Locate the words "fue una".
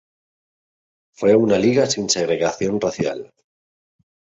1.13-1.59